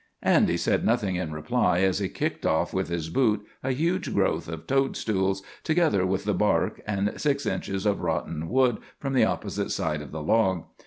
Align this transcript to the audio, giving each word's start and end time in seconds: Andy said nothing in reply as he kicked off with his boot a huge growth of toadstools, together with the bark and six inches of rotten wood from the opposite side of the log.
Andy 0.23 0.57
said 0.57 0.83
nothing 0.83 1.15
in 1.15 1.31
reply 1.31 1.81
as 1.81 1.99
he 1.99 2.09
kicked 2.09 2.43
off 2.43 2.73
with 2.73 2.89
his 2.89 3.09
boot 3.11 3.45
a 3.61 3.69
huge 3.69 4.11
growth 4.15 4.47
of 4.47 4.65
toadstools, 4.65 5.43
together 5.63 6.07
with 6.07 6.23
the 6.25 6.33
bark 6.33 6.81
and 6.87 7.13
six 7.21 7.45
inches 7.45 7.85
of 7.85 8.01
rotten 8.01 8.49
wood 8.49 8.77
from 8.97 9.13
the 9.13 9.25
opposite 9.25 9.69
side 9.69 10.01
of 10.01 10.11
the 10.11 10.23
log. 10.23 10.65